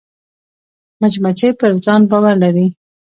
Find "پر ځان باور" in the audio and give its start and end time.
1.59-2.35